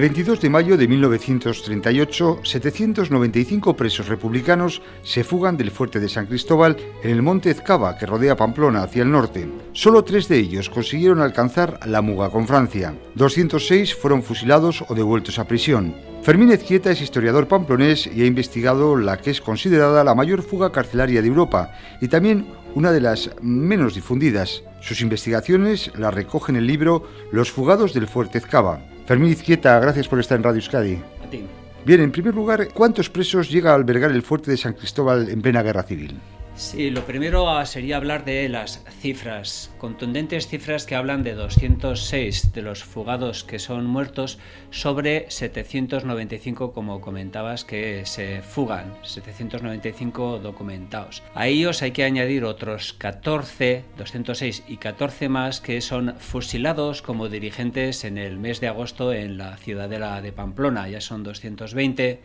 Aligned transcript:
El 0.00 0.06
22 0.06 0.40
de 0.40 0.48
mayo 0.48 0.78
de 0.78 0.88
1938, 0.88 2.40
795 2.42 3.76
presos 3.76 4.08
republicanos 4.08 4.80
se 5.02 5.24
fugan 5.24 5.58
del 5.58 5.70
fuerte 5.70 6.00
de 6.00 6.08
San 6.08 6.24
Cristóbal 6.24 6.78
en 7.02 7.10
el 7.10 7.20
monte 7.20 7.50
Ezcaba, 7.50 7.98
que 7.98 8.06
rodea 8.06 8.34
Pamplona 8.34 8.82
hacia 8.82 9.02
el 9.02 9.10
norte. 9.10 9.46
Solo 9.74 10.02
tres 10.02 10.26
de 10.26 10.38
ellos 10.38 10.70
consiguieron 10.70 11.20
alcanzar 11.20 11.80
la 11.86 12.00
Muga 12.00 12.30
con 12.30 12.46
Francia. 12.46 12.94
206 13.16 13.94
fueron 13.94 14.22
fusilados 14.22 14.82
o 14.88 14.94
devueltos 14.94 15.38
a 15.38 15.46
prisión. 15.46 15.94
Fermín 16.22 16.50
Ezquieta 16.50 16.90
es 16.90 17.02
historiador 17.02 17.46
pamplonés 17.46 18.06
y 18.06 18.22
ha 18.22 18.26
investigado 18.26 18.96
la 18.96 19.18
que 19.18 19.30
es 19.30 19.42
considerada 19.42 20.02
la 20.02 20.14
mayor 20.14 20.40
fuga 20.40 20.72
carcelaria 20.72 21.20
de 21.20 21.28
Europa 21.28 21.74
y 22.00 22.08
también 22.08 22.46
una 22.74 22.90
de 22.90 23.02
las 23.02 23.32
menos 23.42 23.94
difundidas. 23.96 24.62
Sus 24.80 25.02
investigaciones 25.02 25.90
las 25.98 26.14
recoge 26.14 26.52
en 26.52 26.56
el 26.56 26.66
libro 26.66 27.06
Los 27.32 27.50
fugados 27.50 27.92
del 27.92 28.06
fuerte 28.06 28.38
Ezcaba. 28.38 28.80
Fermín 29.10 29.32
Izquieta, 29.32 29.80
gracias 29.80 30.06
por 30.06 30.20
estar 30.20 30.38
en 30.38 30.44
Radio 30.44 30.58
Euskadi. 30.58 30.94
A 30.94 31.28
ti. 31.28 31.42
Bien, 31.84 32.00
en 32.00 32.12
primer 32.12 32.32
lugar, 32.32 32.68
¿cuántos 32.72 33.10
presos 33.10 33.50
llega 33.50 33.72
a 33.72 33.74
albergar 33.74 34.12
el 34.12 34.22
fuerte 34.22 34.52
de 34.52 34.56
San 34.56 34.74
Cristóbal 34.74 35.28
en 35.28 35.42
plena 35.42 35.64
guerra 35.64 35.82
civil? 35.82 36.16
Sí, 36.60 36.90
lo 36.90 37.06
primero 37.06 37.48
ah, 37.48 37.64
sería 37.64 37.96
hablar 37.96 38.26
de 38.26 38.46
las 38.50 38.84
cifras, 39.00 39.72
contundentes 39.78 40.46
cifras 40.46 40.84
que 40.84 40.94
hablan 40.94 41.22
de 41.22 41.32
206 41.32 42.52
de 42.52 42.60
los 42.60 42.84
fugados 42.84 43.44
que 43.44 43.58
son 43.58 43.86
muertos 43.86 44.38
sobre 44.70 45.24
795, 45.30 46.72
como 46.74 47.00
comentabas, 47.00 47.64
que 47.64 48.04
se 48.04 48.42
fugan, 48.42 48.94
795 49.02 50.38
documentados. 50.38 51.22
A 51.34 51.46
ellos 51.46 51.80
hay 51.80 51.92
que 51.92 52.04
añadir 52.04 52.44
otros 52.44 52.92
14, 52.92 53.84
206 53.96 54.64
y 54.68 54.76
14 54.76 55.30
más 55.30 55.62
que 55.62 55.80
son 55.80 56.14
fusilados 56.18 57.00
como 57.00 57.30
dirigentes 57.30 58.04
en 58.04 58.18
el 58.18 58.36
mes 58.36 58.60
de 58.60 58.68
agosto 58.68 59.14
en 59.14 59.38
la 59.38 59.56
ciudadela 59.56 60.20
de 60.20 60.32
Pamplona, 60.32 60.90
ya 60.90 61.00
son 61.00 61.22
220 61.22 62.20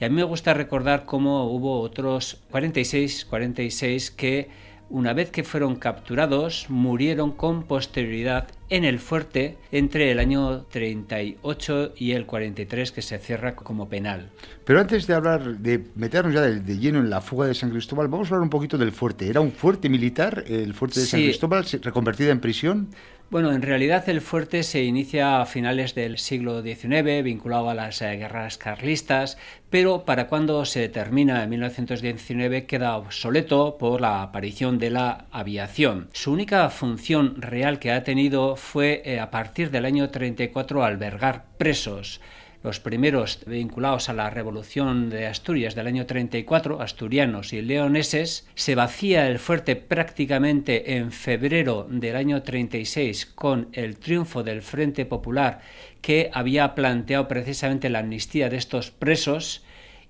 y 0.00 0.04
a 0.04 0.08
mí 0.08 0.14
me 0.14 0.24
gusta 0.24 0.54
recordar 0.54 1.04
cómo 1.04 1.44
hubo 1.50 1.80
otros 1.80 2.40
46, 2.50 3.24
46 3.24 4.10
que 4.10 4.48
una 4.90 5.12
vez 5.12 5.30
que 5.30 5.44
fueron 5.44 5.76
capturados 5.76 6.66
murieron 6.68 7.32
con 7.32 7.64
posterioridad 7.64 8.48
en 8.70 8.84
el 8.84 8.98
fuerte 8.98 9.58
entre 9.70 10.10
el 10.10 10.18
año 10.18 10.62
38 10.62 11.92
y 11.96 12.12
el 12.12 12.26
43 12.26 12.92
que 12.92 13.02
se 13.02 13.18
cierra 13.18 13.54
como 13.54 13.88
penal. 13.88 14.30
Pero 14.64 14.80
antes 14.80 15.06
de 15.06 15.14
hablar, 15.14 15.58
de 15.58 15.84
meternos 15.94 16.32
ya 16.32 16.42
de, 16.42 16.78
lleno 16.78 17.00
en 17.00 17.10
la 17.10 17.20
fuga 17.20 17.46
de 17.46 17.54
San 17.54 17.70
Cristóbal, 17.70 18.08
vamos 18.08 18.28
a 18.28 18.34
hablar 18.34 18.44
un 18.44 18.50
poquito 18.50 18.78
del 18.78 18.92
fuerte. 18.92 19.28
¿Era 19.28 19.40
un 19.40 19.52
fuerte 19.52 19.88
militar, 19.88 20.44
el 20.46 20.72
fuerte 20.74 21.00
de 21.00 21.06
San 21.06 21.20
Cristóbal, 21.20 21.66
reconvertida 21.82 22.30
en 22.30 22.40
prisión? 22.40 22.88
Bueno, 23.30 23.52
en 23.52 23.60
realidad 23.60 24.08
el 24.08 24.22
fuerte 24.22 24.62
se 24.62 24.84
inicia 24.84 25.42
a 25.42 25.44
finales 25.44 25.94
del 25.94 26.16
siglo 26.16 26.62
XIX, 26.62 27.22
vinculado 27.22 27.68
a 27.68 27.74
las 27.74 28.00
eh, 28.00 28.16
guerras 28.16 28.56
carlistas, 28.56 29.36
pero 29.68 30.06
para 30.06 30.28
cuando 30.28 30.64
se 30.64 30.88
termina 30.88 31.42
en 31.42 31.50
1919 31.50 32.64
queda 32.64 32.96
obsoleto 32.96 33.76
por 33.76 34.00
la 34.00 34.22
aparición 34.22 34.78
de 34.78 34.88
la 34.88 35.26
aviación. 35.30 36.08
Su 36.14 36.32
única 36.32 36.70
función 36.70 37.42
real 37.42 37.78
que 37.78 37.92
ha 37.92 38.02
tenido 38.02 38.56
fue 38.56 39.02
eh, 39.04 39.20
a 39.20 39.30
partir 39.30 39.70
del 39.70 39.84
año 39.84 40.08
34 40.08 40.82
albergar 40.82 41.44
presos 41.58 42.22
los 42.62 42.80
primeros 42.80 43.40
vinculados 43.46 44.08
a 44.08 44.14
la 44.14 44.30
Revolución 44.30 45.10
de 45.10 45.26
Asturias 45.26 45.74
del 45.74 45.86
año 45.86 46.06
34, 46.06 46.80
asturianos 46.80 47.52
y 47.52 47.62
leoneses, 47.62 48.48
se 48.54 48.74
vacía 48.74 49.28
el 49.28 49.38
fuerte 49.38 49.76
prácticamente 49.76 50.96
en 50.96 51.12
febrero 51.12 51.86
del 51.88 52.16
año 52.16 52.42
36 52.42 53.26
con 53.26 53.68
el 53.72 53.98
triunfo 53.98 54.42
del 54.42 54.62
Frente 54.62 55.06
Popular 55.06 55.60
que 56.00 56.30
había 56.32 56.74
planteado 56.74 57.28
precisamente 57.28 57.90
la 57.90 58.00
amnistía 58.00 58.48
de 58.48 58.56
estos 58.56 58.90
presos 58.90 59.62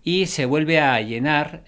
y 0.05 0.27
se 0.27 0.47
vuelve 0.47 0.81
a 0.81 1.01
llenar 1.01 1.65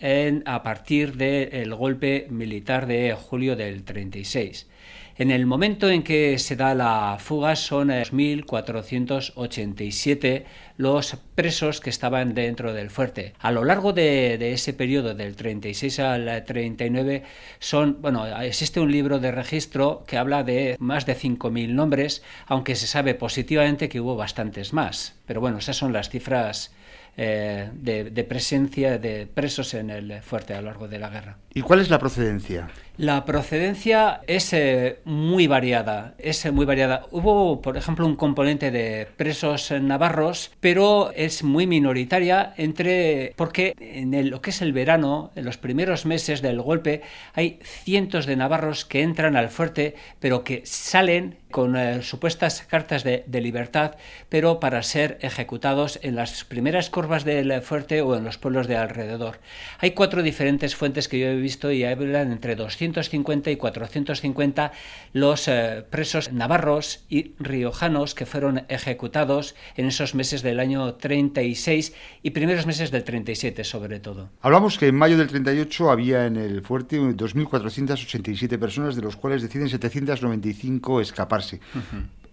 a 0.46 0.62
partir 0.62 1.16
del 1.16 1.74
golpe 1.74 2.26
militar 2.30 2.86
de 2.86 3.14
julio 3.14 3.56
del 3.56 3.84
36. 3.84 4.69
En 5.16 5.30
el 5.30 5.46
momento 5.46 5.88
en 5.90 6.02
que 6.02 6.38
se 6.38 6.56
da 6.56 6.74
la 6.74 7.18
fuga 7.20 7.54
son 7.56 7.88
2.487 7.88 10.44
los 10.78 11.16
presos 11.34 11.80
que 11.80 11.90
estaban 11.90 12.32
dentro 12.34 12.72
del 12.72 12.88
fuerte. 12.88 13.34
A 13.38 13.52
lo 13.52 13.64
largo 13.64 13.92
de, 13.92 14.52
ese 14.52 14.72
periodo, 14.72 15.14
del 15.14 15.36
36 15.36 16.00
al 16.00 16.42
39, 16.44 17.24
son, 17.58 18.00
bueno, 18.00 18.26
existe 18.40 18.80
un 18.80 18.90
libro 18.90 19.18
de 19.18 19.30
registro 19.30 20.04
que 20.06 20.16
habla 20.16 20.42
de 20.42 20.76
más 20.78 21.04
de 21.04 21.14
5.000 21.14 21.74
nombres, 21.74 22.22
aunque 22.46 22.76
se 22.76 22.86
sabe 22.86 23.14
positivamente 23.14 23.90
que 23.90 24.00
hubo 24.00 24.16
bastantes 24.16 24.72
más. 24.72 25.16
Pero 25.26 25.42
bueno, 25.42 25.58
esas 25.58 25.76
son 25.76 25.92
las 25.92 26.08
cifras 26.08 26.72
eh, 27.16 27.68
de, 27.74 28.24
presencia 28.24 28.98
de 28.98 29.26
presos 29.26 29.74
en 29.74 29.90
el 29.90 30.22
fuerte 30.22 30.54
a 30.54 30.62
lo 30.62 30.68
largo 30.68 30.88
de 30.88 30.98
la 30.98 31.10
guerra. 31.10 31.36
¿Y 31.52 31.60
cuál 31.60 31.80
es 31.80 31.90
la 31.90 31.98
procedencia? 31.98 32.70
La 33.00 33.24
procedencia 33.24 34.20
es 34.26 34.52
eh, 34.52 34.98
muy 35.06 35.46
variada, 35.46 36.12
es 36.18 36.44
eh, 36.44 36.50
muy 36.50 36.66
variada. 36.66 37.06
Hubo, 37.10 37.62
por 37.62 37.78
ejemplo, 37.78 38.04
un 38.04 38.14
componente 38.14 38.70
de 38.70 39.08
presos 39.16 39.70
navarros, 39.70 40.50
pero 40.60 41.10
es 41.16 41.42
muy 41.42 41.66
minoritaria 41.66 42.52
entre 42.58 43.32
porque 43.36 43.74
en 43.80 44.28
lo 44.28 44.42
que 44.42 44.50
es 44.50 44.60
el 44.60 44.74
verano, 44.74 45.30
en 45.34 45.46
los 45.46 45.56
primeros 45.56 46.04
meses 46.04 46.42
del 46.42 46.60
golpe, 46.60 47.00
hay 47.32 47.58
cientos 47.62 48.26
de 48.26 48.36
navarros 48.36 48.84
que 48.84 49.00
entran 49.00 49.34
al 49.34 49.48
fuerte, 49.48 49.94
pero 50.18 50.44
que 50.44 50.60
salen 50.66 51.38
con 51.50 51.76
eh, 51.76 52.02
supuestas 52.02 52.62
cartas 52.62 53.04
de, 53.04 53.24
libertad, 53.40 53.96
pero 54.28 54.60
para 54.60 54.82
ser 54.82 55.18
ejecutados 55.22 55.98
en 56.02 56.14
las 56.14 56.44
primeras 56.44 56.90
curvas 56.90 57.24
del 57.24 57.62
fuerte 57.62 58.02
o 58.02 58.16
en 58.16 58.24
los 58.24 58.38
pueblos 58.38 58.66
de 58.68 58.76
alrededor. 58.76 59.40
Hay 59.78 59.92
cuatro 59.92 60.22
diferentes 60.22 60.76
fuentes 60.76 61.08
que 61.08 61.18
yo 61.18 61.28
he 61.28 61.36
visto 61.36 61.72
y 61.72 61.84
hablan 61.84 62.32
entre 62.32 62.56
250 62.92 63.50
y 63.50 63.56
450 63.56 64.72
los 65.12 65.48
eh, 65.48 65.84
presos 65.88 66.32
navarros 66.32 67.04
y 67.08 67.34
riojanos 67.38 68.14
que 68.14 68.26
fueron 68.26 68.64
ejecutados 68.68 69.54
en 69.76 69.86
esos 69.86 70.14
meses 70.14 70.42
del 70.42 70.60
año 70.60 70.94
36 70.94 71.94
y 72.22 72.30
primeros 72.30 72.66
meses 72.66 72.90
del 72.90 73.04
37 73.04 73.64
sobre 73.64 74.00
todo. 74.00 74.30
Hablamos 74.40 74.78
que 74.78 74.88
en 74.88 74.96
mayo 74.96 75.16
del 75.16 75.28
38 75.28 75.90
había 75.90 76.26
en 76.26 76.36
el 76.36 76.62
fuerte 76.62 76.98
2.487 77.00 78.58
personas, 78.58 78.96
de 78.96 79.02
los 79.02 79.16
cuales 79.16 79.42
deciden 79.42 79.68
795 79.68 81.00
escaparse. 81.00 81.60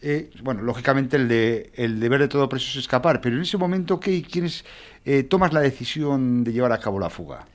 Eh, 0.02 0.30
bueno, 0.44 0.62
lógicamente 0.62 1.18
el, 1.18 1.28
de, 1.28 1.72
el 1.76 2.00
deber 2.00 2.22
de 2.22 2.28
todo 2.28 2.48
preso 2.48 2.70
es 2.70 2.76
escapar, 2.78 3.20
pero 3.20 3.36
en 3.36 3.42
ese 3.42 3.58
momento, 3.58 4.00
¿qué, 4.00 4.22
¿quiénes 4.22 4.64
eh, 5.06 5.24
tomas 5.24 5.54
la 5.54 5.62
decisión 5.62 6.44
de 6.44 6.54
llevar 6.54 6.72
a 6.72 6.80
cabo 6.80 7.00
la 7.00 7.10
fuga? 7.10 7.48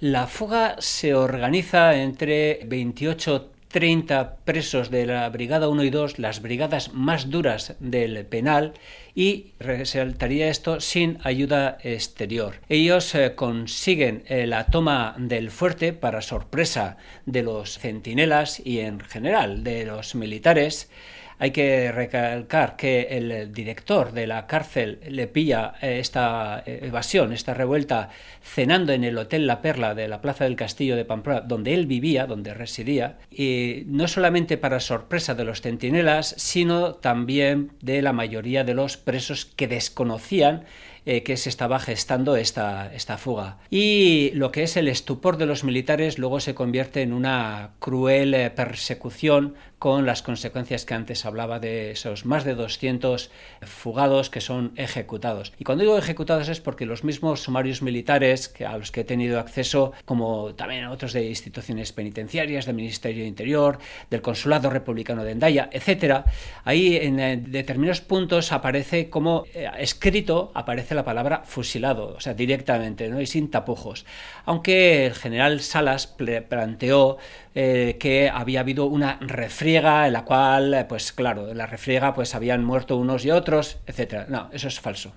La 0.00 0.26
fuga 0.26 0.76
se 0.78 1.14
organiza 1.14 1.94
entre 1.94 2.60
28 2.64 3.50
30 3.70 4.36
presos 4.44 4.90
de 4.90 5.06
la 5.06 5.28
Brigada 5.28 5.68
1 5.68 5.84
y 5.84 5.90
2, 5.90 6.18
las 6.18 6.42
brigadas 6.42 6.92
más 6.92 7.30
duras 7.30 7.76
del 7.78 8.24
penal, 8.26 8.72
y 9.14 9.52
resaltaría 9.60 10.48
esto 10.48 10.80
sin 10.80 11.18
ayuda 11.22 11.78
exterior. 11.82 12.56
Ellos 12.68 13.14
eh, 13.14 13.34
consiguen 13.36 14.24
eh, 14.26 14.46
la 14.46 14.66
toma 14.66 15.14
del 15.18 15.50
fuerte 15.50 15.92
para 15.92 16.22
sorpresa 16.22 16.96
de 17.26 17.42
los 17.42 17.78
centinelas 17.78 18.60
y 18.64 18.80
en 18.80 19.00
general 19.00 19.62
de 19.62 19.84
los 19.84 20.14
militares 20.14 20.90
hay 21.40 21.52
que 21.52 21.90
recalcar 21.90 22.76
que 22.76 23.08
el 23.10 23.50
director 23.50 24.12
de 24.12 24.26
la 24.26 24.46
cárcel 24.46 25.00
le 25.08 25.26
pilla 25.26 25.72
eh, 25.80 25.98
esta 25.98 26.62
eh, 26.66 26.80
evasión, 26.82 27.32
esta 27.32 27.54
revuelta, 27.54 28.10
cenando 28.42 28.92
en 28.92 29.04
el 29.04 29.16
Hotel 29.16 29.46
La 29.46 29.62
Perla 29.62 29.94
de 29.94 30.06
la 30.06 30.20
Plaza 30.20 30.44
del 30.44 30.54
Castillo 30.54 30.96
de 30.96 31.06
Pamplona, 31.06 31.40
donde 31.40 31.72
él 31.72 31.86
vivía, 31.86 32.26
donde 32.26 32.52
residía, 32.52 33.16
y 33.30 33.84
no 33.86 34.06
solamente 34.06 34.58
para 34.58 34.80
sorpresa 34.80 35.34
de 35.34 35.44
los 35.44 35.62
centinelas, 35.62 36.34
sino 36.36 36.96
también 36.96 37.72
de 37.80 38.02
la 38.02 38.12
mayoría 38.12 38.62
de 38.62 38.74
los 38.74 38.98
presos 38.98 39.46
que 39.46 39.66
desconocían 39.66 40.64
eh, 41.10 41.24
que 41.24 41.36
se 41.36 41.48
estaba 41.48 41.80
gestando 41.80 42.36
esta, 42.36 42.94
esta 42.94 43.18
fuga. 43.18 43.58
Y 43.68 44.30
lo 44.34 44.52
que 44.52 44.62
es 44.62 44.76
el 44.76 44.86
estupor 44.86 45.38
de 45.38 45.46
los 45.46 45.64
militares 45.64 46.20
luego 46.20 46.38
se 46.38 46.54
convierte 46.54 47.02
en 47.02 47.12
una 47.12 47.70
cruel 47.80 48.52
persecución 48.54 49.56
con 49.80 50.04
las 50.04 50.22
consecuencias 50.22 50.84
que 50.84 50.92
antes 50.92 51.24
hablaba 51.24 51.58
de 51.58 51.92
esos 51.92 52.26
más 52.26 52.44
de 52.44 52.54
200 52.54 53.30
fugados 53.62 54.28
que 54.28 54.42
son 54.42 54.72
ejecutados. 54.76 55.54
Y 55.58 55.64
cuando 55.64 55.82
digo 55.82 55.96
ejecutados 55.96 56.50
es 56.50 56.60
porque 56.60 56.84
los 56.84 57.02
mismos 57.02 57.40
sumarios 57.40 57.80
militares 57.80 58.54
a 58.64 58.76
los 58.76 58.92
que 58.92 59.00
he 59.00 59.04
tenido 59.04 59.40
acceso, 59.40 59.92
como 60.04 60.54
también 60.54 60.84
a 60.84 60.90
otros 60.90 61.14
de 61.14 61.26
instituciones 61.26 61.92
penitenciarias, 61.92 62.66
del 62.66 62.76
Ministerio 62.76 63.22
de 63.22 63.28
Interior, 63.28 63.78
del 64.10 64.20
Consulado 64.20 64.68
Republicano 64.68 65.24
de 65.24 65.32
Endaya, 65.32 65.70
etcétera, 65.72 66.26
ahí 66.64 66.96
en 66.96 67.50
determinados 67.50 68.02
puntos 68.02 68.52
aparece 68.52 69.08
como 69.08 69.46
eh, 69.54 69.66
escrito, 69.78 70.52
aparece 70.54 70.94
la 70.94 70.99
la 71.00 71.04
palabra 71.04 71.42
fusilado, 71.44 72.14
o 72.16 72.20
sea, 72.20 72.34
directamente, 72.34 73.08
¿no? 73.08 73.20
y 73.20 73.26
sin 73.26 73.50
tapujos. 73.50 74.04
Aunque 74.44 75.06
el 75.06 75.14
general 75.14 75.60
Salas 75.60 76.06
planteó 76.48 77.16
eh, 77.54 77.96
que 77.98 78.28
había 78.28 78.60
habido 78.60 78.86
una 78.86 79.18
refriega 79.20 80.06
en 80.06 80.12
la 80.12 80.24
cual, 80.24 80.86
pues 80.88 81.12
claro, 81.12 81.50
en 81.50 81.58
la 81.58 81.66
refriega 81.66 82.14
pues 82.14 82.34
habían 82.34 82.64
muerto 82.64 82.96
unos 82.96 83.24
y 83.24 83.30
otros, 83.30 83.78
etcétera. 83.86 84.26
No, 84.28 84.50
eso 84.52 84.68
es 84.68 84.78
falso. 84.80 85.12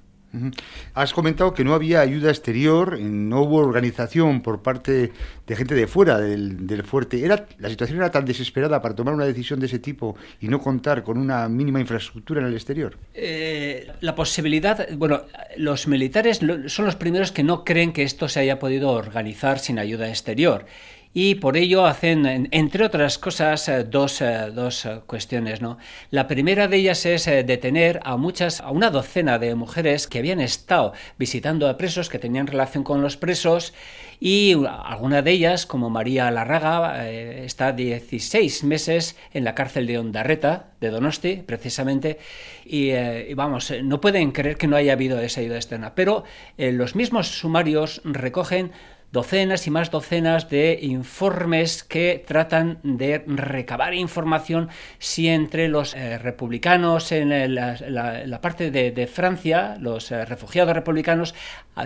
Has 0.94 1.14
comentado 1.14 1.54
que 1.54 1.64
no 1.64 1.74
había 1.74 2.02
ayuda 2.02 2.30
exterior, 2.30 3.00
no 3.00 3.42
hubo 3.42 3.58
organización 3.58 4.42
por 4.42 4.62
parte 4.62 5.12
de 5.46 5.56
gente 5.56 5.76
de 5.76 5.88
fuera 5.88 6.18
del, 6.18 6.84
fuerte. 6.84 7.24
¿Era, 7.24 7.46
¿La 7.60 7.70
situación 7.70 8.00
era 8.00 8.12
tan 8.12 8.26
desesperada 8.26 8.82
para 8.82 8.96
tomar 8.96 9.14
una 9.14 9.26
decisión 9.26 9.60
de 9.60 9.68
ese 9.68 9.80
tipo 9.80 10.16
y 10.42 10.48
no 10.48 10.60
contar 10.60 11.04
con 11.04 11.18
una 11.18 11.48
mínima 11.50 11.80
infraestructura 11.80 12.42
en 12.42 12.48
el 12.48 12.54
exterior? 12.54 12.98
Eh, 13.14 13.92
la 14.02 14.16
posibilidad, 14.16 14.88
bueno, 14.96 15.22
los 15.58 15.88
militares 15.88 16.40
son 16.68 16.86
los 16.86 16.96
primeros 16.96 17.32
que 17.32 17.44
no 17.44 17.64
creen 17.64 17.94
que 17.94 18.04
esto 18.04 18.28
se 18.28 18.40
haya 18.40 18.60
podido 18.60 18.90
organizar 18.92 19.60
sin 19.60 19.78
ayuda 19.80 20.10
exterior 20.10 20.66
y 21.14 21.36
por 21.36 21.58
ello 21.58 21.86
hacen, 21.86 22.48
entre 22.52 22.86
otras 22.86 23.20
cosas, 23.20 23.70
eh, 23.70 23.84
dos, 23.84 24.22
eh, 24.22 24.50
dos 24.52 24.86
eh, 24.86 25.02
cuestiones. 25.06 25.62
¿no? 25.62 25.78
La 26.10 26.28
primera 26.28 26.68
de 26.68 26.78
ellas 26.78 27.06
es 27.06 27.26
detener 27.26 28.00
a 28.04 28.18
muchas, 28.18 28.62
a 28.62 28.72
una 28.72 28.90
docena 28.90 29.38
de 29.38 29.54
mujeres 29.54 30.08
que 30.08 30.20
habían 30.20 30.40
estado 30.40 30.94
visitando 31.20 31.70
a 31.70 31.78
presos, 31.78 32.10
que 32.10 32.20
tenían 32.20 32.48
relación 32.48 32.84
con 32.84 33.02
los 33.02 33.18
presos, 33.18 33.74
y 34.20 34.56
alguna 34.86 35.22
de 35.22 35.32
ellas, 35.32 35.66
como 35.66 35.90
María 35.90 36.32
Larraga, 36.32 37.10
está 37.10 37.74
16 37.74 38.64
meses 38.64 39.18
en 39.34 39.44
la 39.44 39.54
cárcel 39.54 39.86
de 39.86 39.98
Ondarreta, 39.98 40.68
de 40.80 40.92
Donosti, 40.92 41.44
precisamente, 41.46 42.20
y, 42.64 42.94
vamos, 43.34 43.74
no 43.84 44.00
pueden 44.00 44.32
creer 44.32 44.56
que 44.56 44.68
no 44.68 44.78
haya 44.78 44.94
habido 44.94 45.20
esa 45.20 45.42
ayuda 45.42 45.58
externa. 45.58 45.94
Pero 45.94 46.24
los 46.58 46.96
mismos 46.96 47.28
sumarios 47.28 48.02
recogen 48.06 48.72
docenas 49.14 49.68
y 49.68 49.70
más 49.70 49.92
docenas 49.92 50.50
de 50.50 50.80
informes 50.82 51.84
que 51.84 52.24
tratan 52.26 52.80
de 52.82 53.24
recabar 53.28 53.94
información 53.94 54.70
si 54.98 55.30
entre 55.30 55.68
los 55.68 55.94
eh, 55.94 56.18
republicanos 56.18 57.12
en 57.12 57.30
la, 57.54 58.40
parte 58.42 58.72
de, 58.72 59.08
Francia, 59.08 59.78
los 59.80 60.12
eh, 60.12 60.26
refugiados 60.26 60.74
republicanos, 60.74 61.36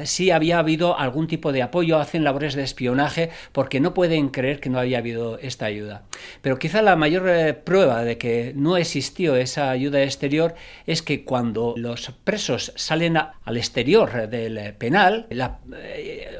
si 0.06 0.32
había 0.32 0.60
habido 0.60 0.98
algún 0.98 1.28
tipo 1.28 1.52
de 1.52 1.64
apoyo, 1.64 2.00
hacen 2.00 2.24
labores 2.24 2.56
de 2.56 2.64
espionaje 2.64 3.30
porque 3.52 3.82
no 3.82 3.94
pueden 3.94 4.30
creer 4.30 4.62
que 4.62 4.70
no 4.70 4.80
había 4.80 5.00
habido 5.00 5.38
esta 5.40 5.66
ayuda. 5.66 6.04
Pero 6.42 6.60
quizá 6.60 6.82
la 6.82 6.96
mayor 6.96 7.28
eh, 7.28 7.54
prueba 7.54 8.06
de 8.06 8.18
que 8.18 8.54
no 8.56 8.78
existió 8.78 9.36
esa 9.36 9.70
ayuda 9.70 10.02
exterior 10.02 10.56
es 10.86 11.02
que 11.02 11.26
cuando 11.26 11.74
los 11.76 12.10
presos 12.24 12.72
salen 12.78 13.18
al 13.18 13.58
exterior 13.58 14.30
del 14.30 14.74
penal, 14.76 15.28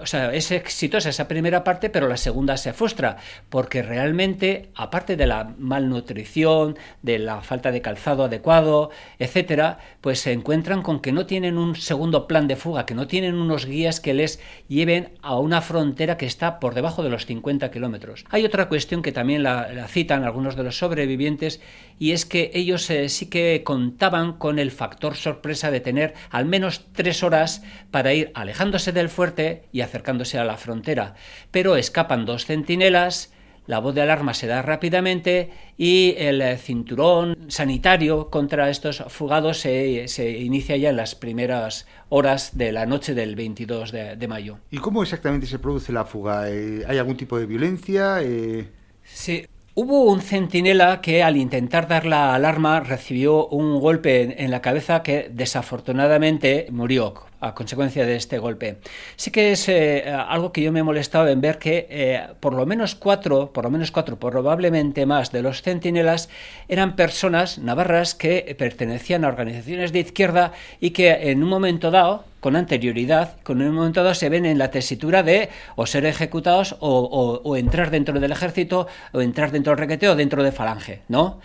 o 0.08 0.10
sea, 0.10 0.34
ese 0.34 0.56
exitosa 0.56 1.10
esa 1.10 1.28
primera 1.28 1.66
parte, 1.66 1.90
pero 1.90 2.08
la 2.08 2.16
segunda 2.16 2.56
se 2.56 2.72
frustra, 2.72 3.18
porque 3.50 3.82
realmente, 3.84 4.70
aparte 4.74 5.18
de 5.18 5.28
la 5.28 5.54
malnutrición, 5.58 6.78
de 7.02 7.20
la 7.20 7.42
falta 7.42 7.72
de 7.72 7.82
calzado 7.82 8.24
adecuado, 8.24 8.90
etcétera, 9.20 9.80
pues 10.00 10.22
se 10.22 10.32
encuentran 10.32 10.82
con 10.82 11.02
que 11.02 11.12
no 11.12 11.26
tienen 11.26 11.58
un 11.58 11.76
segundo 11.76 12.26
plan 12.26 12.48
de 12.48 12.56
fuga, 12.56 12.86
que 12.86 12.96
no 12.96 13.06
tienen 13.06 13.36
unos 13.36 13.66
guías 13.66 14.00
que 14.00 14.14
les 14.14 14.40
lleven 14.70 15.10
a 15.22 15.38
una 15.38 15.60
frontera 15.60 16.16
que 16.16 16.26
está 16.26 16.62
por 16.62 16.74
debajo 16.74 17.04
de 17.04 17.10
los 17.10 17.26
50 17.26 17.70
kilómetros. 17.70 18.24
Hay 18.30 18.46
otra 18.46 18.70
cuestión 18.70 19.02
que 19.02 19.12
también 19.12 19.44
la, 19.44 19.90
citan 19.90 20.24
algunos 20.24 20.56
de 20.56 20.64
los 20.64 20.78
sobrevivientes, 20.78 21.60
y 22.00 22.12
es 22.12 22.26
que 22.26 22.52
ellos 22.54 22.90
eh, 22.90 23.10
sí 23.10 23.28
que 23.28 23.64
contaban 23.64 24.34
con 24.34 24.60
el 24.60 24.72
factor 24.72 25.16
sorpresa 25.16 25.72
de 25.72 25.80
tener 25.80 26.14
al 26.30 26.46
menos 26.46 26.86
tres 26.94 27.24
horas 27.24 27.64
para 27.92 28.14
ir 28.14 28.32
alejándose 28.34 28.92
del 28.92 29.10
fuerte 29.10 29.64
y 29.72 29.82
acercándose 29.82 30.38
a 30.38 30.46
la 30.46 30.58
frontera 30.58 31.16
pero 31.52 31.76
escapan 31.76 32.26
dos 32.26 32.46
centinelas, 32.46 33.34
la 33.66 33.80
voz 33.80 33.94
de 33.94 34.02
alarma 34.02 34.34
se 34.34 34.48
da 34.48 34.62
rápidamente 34.62 35.52
y 35.78 36.16
el 36.18 36.58
cinturón 36.58 37.38
sanitario 37.50 38.30
contra 38.30 38.70
estos 38.70 39.04
fugados 39.10 39.60
se, 39.60 40.38
inicia 40.40 40.78
ya 40.78 40.90
en 40.90 40.96
las 40.96 41.16
primeras 41.16 41.86
horas 42.10 42.58
de 42.58 42.72
la 42.72 42.86
noche 42.86 43.14
del 43.14 43.36
22 43.36 43.92
de, 43.92 44.28
mayo. 44.28 44.60
¿Y 44.72 44.78
cómo 44.78 45.04
exactamente 45.04 45.48
se 45.48 45.60
produce 45.60 45.92
la 45.92 46.06
fuga? 46.06 46.50
Eh, 46.50 46.86
¿Hay 46.88 46.98
algún 46.98 47.18
tipo 47.18 47.38
de 47.38 47.46
violencia? 47.46 48.22
Eh, 48.22 48.70
sí, 49.04 49.46
Hubo 49.80 50.06
un 50.06 50.22
centinela 50.22 51.02
que 51.02 51.22
al 51.22 51.38
intentar 51.38 51.88
dar 51.88 52.08
la 52.08 52.34
alarma 52.34 52.80
recibió 52.80 53.48
un 53.50 53.80
golpe 53.80 54.44
en 54.44 54.50
la 54.50 54.60
cabeza 54.60 55.04
que 55.04 55.30
desafortunadamente 55.32 56.66
murió 56.72 57.27
a 57.40 57.54
consecuencia 57.54 58.06
de 58.06 58.16
este 58.16 58.40
golpe. 58.40 58.78
Sí 59.16 59.32
que 59.32 59.52
es 59.52 59.70
eh, 59.70 60.10
algo 60.10 60.52
que 60.52 60.62
yo 60.62 60.72
me 60.72 60.80
he 60.80 60.84
molestado 60.84 61.28
en 61.28 61.42
ver 61.42 61.60
que 61.60 61.88
eh, 61.90 62.28
por 62.40 62.54
lo 62.54 62.66
menos 62.66 62.96
cuatro, 62.96 63.52
por 63.54 63.66
lo 63.66 63.72
menos 63.72 63.92
cuatro, 63.92 64.18
probablemente 64.18 65.06
más 65.06 65.32
de 65.32 65.42
los 65.42 65.62
centinelas 65.62 66.30
eran 66.68 66.96
personas 66.96 67.60
navarras 67.60 68.16
que 68.16 68.56
pertenecían 68.58 69.26
a 69.26 69.28
organizaciones 69.28 69.92
de 69.92 70.00
izquierda 70.00 70.54
y 70.80 70.92
que 70.92 71.32
en 71.32 71.44
un 71.44 71.50
momento 71.50 71.92
dado 71.92 72.26
con 72.40 72.56
anterioridad, 72.56 73.38
con 73.44 73.62
un 73.62 73.74
momento 73.74 74.04
dado 74.04 74.16
se 74.16 74.30
ven 74.30 74.46
en 74.46 74.58
la 74.58 74.72
tesitura 74.72 75.24
de 75.24 75.50
o 75.76 75.86
ser 75.86 76.06
ejecutados 76.06 76.76
o, 76.80 77.56
entrar 77.58 77.92
dentro 77.92 78.20
del 78.20 78.32
ejército 78.32 78.88
o 79.12 79.22
entrar 79.22 79.52
dentro 79.52 79.72
del 79.72 79.80
requeteo 79.80 80.14
o 80.14 80.16
dentro 80.16 80.44
de 80.44 80.52
falange, 80.52 81.02
¿no? 81.08 81.40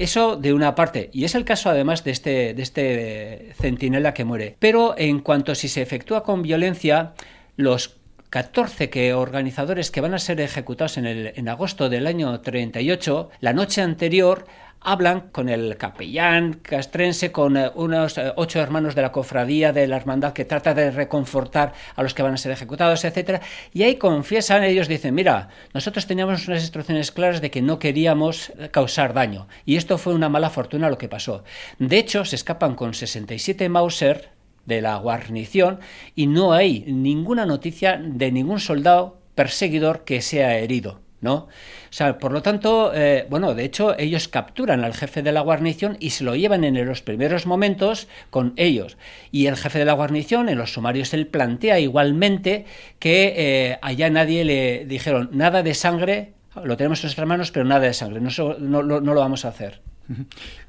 Eso 0.00 0.36
de 0.36 0.54
una 0.54 0.74
parte, 0.74 1.10
y 1.12 1.24
es 1.24 1.34
el 1.34 1.44
caso 1.44 1.68
además 1.68 2.04
de 2.04 2.10
este, 2.10 2.54
de 2.54 2.62
este 2.62 3.52
centinela 3.60 4.14
que 4.14 4.24
muere. 4.24 4.56
Pero 4.58 4.94
en 4.96 5.20
cuanto 5.20 5.54
si 5.54 5.68
se 5.68 5.82
efectúa 5.82 6.22
con 6.22 6.40
violencia, 6.40 7.12
los 7.56 7.98
14 8.30 8.88
que 8.88 9.12
organizadores 9.12 9.90
que 9.90 10.00
van 10.00 10.14
a 10.14 10.18
ser 10.18 10.40
ejecutados 10.40 10.96
en, 10.96 11.04
el, 11.04 11.32
en 11.36 11.50
agosto 11.50 11.90
del 11.90 12.06
año 12.06 12.40
38, 12.40 13.28
la 13.40 13.52
noche 13.52 13.82
anterior 13.82 14.46
hablan 14.80 15.28
con 15.32 15.48
el 15.48 15.76
capellán 15.76 16.54
castrense, 16.54 17.32
con 17.32 17.56
eh, 17.56 17.70
unos 17.74 18.18
eh, 18.18 18.32
ocho 18.36 18.60
hermanos 18.60 18.94
de 18.94 19.02
la 19.02 19.12
cofradía 19.12 19.72
de 19.72 19.86
la 19.86 19.96
hermandad 19.96 20.32
que 20.32 20.44
trata 20.44 20.74
de 20.74 20.90
reconfortar 20.90 21.72
a 21.96 22.02
los 22.02 22.14
que 22.14 22.22
van 22.22 22.34
a 22.34 22.38
ser 22.38 22.52
ejecutados, 22.52 23.04
etcétera, 23.04 23.40
y 23.72 23.82
ahí 23.82 23.96
confiesan, 23.96 24.64
ellos 24.64 24.88
dicen, 24.88 25.14
mira, 25.14 25.48
nosotros 25.74 26.06
teníamos 26.06 26.48
unas 26.48 26.62
instrucciones 26.62 27.12
claras 27.12 27.40
de 27.40 27.50
que 27.50 27.62
no 27.62 27.78
queríamos 27.78 28.52
causar 28.70 29.14
daño, 29.14 29.48
y 29.64 29.76
esto 29.76 29.98
fue 29.98 30.14
una 30.14 30.28
mala 30.28 30.50
fortuna 30.50 30.90
lo 30.90 30.98
que 30.98 31.08
pasó. 31.08 31.44
De 31.78 31.98
hecho, 31.98 32.24
se 32.24 32.36
escapan 32.36 32.74
con 32.74 32.94
67 32.94 33.68
Mauser 33.68 34.30
de 34.66 34.80
la 34.80 34.96
guarnición 34.96 35.80
y 36.14 36.26
no 36.26 36.52
hay 36.52 36.84
ninguna 36.86 37.46
noticia 37.46 38.00
de 38.02 38.32
ningún 38.32 38.60
soldado 38.60 39.18
perseguidor 39.34 40.04
que 40.04 40.22
sea 40.22 40.58
herido. 40.58 41.00
¿No? 41.20 41.34
O 41.34 41.48
sea, 41.90 42.18
por 42.18 42.32
lo 42.32 42.42
tanto, 42.42 42.92
eh, 42.94 43.26
bueno, 43.28 43.54
de 43.54 43.64
hecho, 43.64 43.98
ellos 43.98 44.28
capturan 44.28 44.84
al 44.84 44.94
jefe 44.94 45.22
de 45.22 45.32
la 45.32 45.40
guarnición 45.40 45.96
y 46.00 46.10
se 46.10 46.24
lo 46.24 46.34
llevan 46.34 46.64
en 46.64 46.86
los 46.86 47.02
primeros 47.02 47.46
momentos 47.46 48.08
con 48.30 48.52
ellos. 48.56 48.96
Y 49.30 49.46
el 49.46 49.56
jefe 49.56 49.78
de 49.78 49.84
la 49.84 49.92
guarnición, 49.92 50.48
en 50.48 50.58
los 50.58 50.72
sumarios, 50.72 51.12
él 51.14 51.26
plantea 51.26 51.78
igualmente 51.78 52.64
que 52.98 53.34
eh, 53.36 53.78
allá 53.82 54.10
nadie 54.10 54.44
le 54.44 54.84
dijeron 54.86 55.30
nada 55.32 55.62
de 55.62 55.74
sangre, 55.74 56.32
lo 56.64 56.76
tenemos 56.76 57.00
en 57.00 57.06
nuestras 57.06 57.26
manos, 57.26 57.50
pero 57.50 57.64
nada 57.64 57.86
de 57.86 57.94
sangre, 57.94 58.20
no, 58.20 58.30
no, 58.58 58.82
no 58.82 59.14
lo 59.14 59.20
vamos 59.20 59.44
a 59.44 59.48
hacer. 59.48 59.80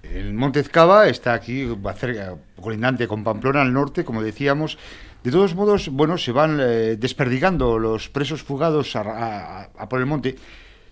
El 0.04 0.34
Monte 0.34 0.60
está 0.60 1.34
aquí, 1.34 1.68
cerca, 1.96 2.36
colindante 2.60 3.08
con 3.08 3.24
Pamplona 3.24 3.62
al 3.62 3.74
norte, 3.74 4.04
como 4.04 4.22
decíamos. 4.22 4.78
De 5.24 5.30
todos 5.30 5.54
modos, 5.54 5.90
bueno, 5.90 6.18
se 6.18 6.32
van 6.32 6.60
eh, 6.60 6.96
desperdigando 6.98 7.78
los 7.78 8.10
presos 8.10 8.42
fugados 8.42 8.96
a, 8.96 9.70
por 9.88 10.00
el 10.00 10.08
monte 10.08 10.36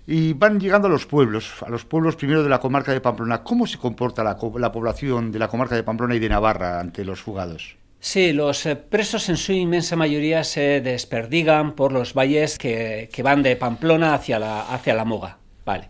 y 0.06 0.34
van 0.34 0.60
llegando 0.60 0.88
a 0.88 0.92
los 0.92 1.08
pueblos, 1.08 1.64
a 1.66 1.70
los 1.70 1.84
pueblos 1.84 2.16
primero 2.16 2.44
de 2.44 2.50
la 2.50 2.60
comarca 2.60 2.92
de 2.92 3.02
Pamplona. 3.02 3.44
¿Cómo 3.44 3.66
se 3.66 3.80
comporta 3.80 4.24
la, 4.24 4.38
población 4.38 5.32
de 5.32 5.40
la 5.40 5.48
comarca 5.48 5.76
de 5.76 5.84
Pamplona 5.84 6.16
y 6.16 6.20
de 6.20 6.30
Navarra 6.30 6.80
ante 6.80 7.04
los 7.04 7.22
fugados? 7.22 7.76
Sí, 8.00 8.32
los 8.32 8.66
eh, 8.68 8.76
presos 8.76 9.30
en 9.30 9.38
su 9.38 9.52
inmensa 9.52 9.96
mayoría 9.96 10.44
se 10.44 10.80
desperdigan 10.82 11.74
por 11.74 11.92
los 11.92 12.14
valles 12.14 12.60
que, 12.60 13.10
van 13.24 13.42
de 13.42 13.56
Pamplona 13.56 14.14
hacia 14.14 14.38
la, 14.38 14.62
hacia 14.62 14.94
la 14.94 15.06
Moga. 15.06 15.40
Vale. 15.66 15.90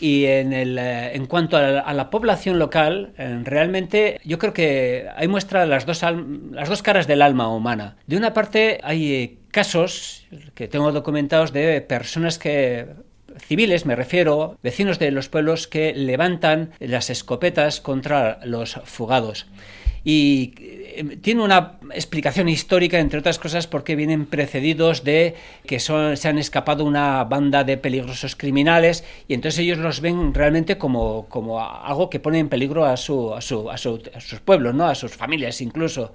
Y 0.00 0.26
en, 0.26 0.52
el, 0.52 0.78
eh, 0.78 1.14
en 1.14 1.26
cuanto 1.26 1.56
a 1.56 1.92
la, 1.92 2.10
población 2.10 2.58
local, 2.58 3.12
eh, 3.18 3.40
realmente 3.44 4.20
yo 4.24 4.38
creo 4.38 4.52
que 4.52 5.06
ahí 5.16 5.28
muestra 5.28 5.66
las 5.66 5.86
dos, 5.86 6.02
las 6.02 6.68
dos 6.68 6.82
caras 6.82 7.06
del 7.06 7.22
alma 7.22 7.48
humana. 7.48 7.96
De 8.06 8.16
una 8.16 8.32
parte 8.32 8.80
hay 8.82 9.12
eh, 9.12 9.38
casos 9.50 10.26
que 10.54 10.68
tengo 10.68 10.92
documentados 10.92 11.52
de 11.52 11.80
personas 11.80 12.38
que 12.38 12.86
civiles, 13.38 13.86
me 13.86 13.96
refiero, 13.96 14.58
vecinos 14.62 14.98
de 14.98 15.10
los 15.10 15.28
pueblos 15.28 15.68
que 15.68 15.92
levantan 15.94 16.70
las 16.80 17.10
escopetas 17.10 17.80
contra 17.80 18.40
los 18.44 18.80
fugados. 18.84 19.46
Y 20.04 20.48
tiene 21.22 21.42
una 21.42 21.77
explicación 21.94 22.48
histórica, 22.48 22.98
entre 22.98 23.18
otras 23.18 23.38
cosas, 23.38 23.66
porque 23.66 23.96
vienen 23.96 24.26
precedidos 24.26 25.04
de 25.04 25.34
que 25.66 25.80
son, 25.80 26.16
se 26.16 26.28
han 26.28 26.38
escapado 26.38 26.84
una 26.84 27.24
banda 27.24 27.64
de 27.64 27.76
peligrosos 27.76 28.36
criminales 28.36 29.04
y 29.26 29.34
entonces 29.34 29.60
ellos 29.60 29.78
los 29.78 30.00
ven 30.00 30.34
realmente 30.34 30.78
como, 30.78 31.26
como 31.28 31.60
algo 31.60 32.10
que 32.10 32.20
pone 32.20 32.38
en 32.38 32.48
peligro 32.48 32.84
a, 32.84 32.96
su, 32.96 33.34
a, 33.34 33.40
su, 33.40 33.68
a, 33.70 33.76
sus 33.76 34.40
pueblos, 34.40 34.74
¿no? 34.74 34.86
a 34.86 34.94
sus 34.94 35.14
familias 35.14 35.60
incluso. 35.60 36.12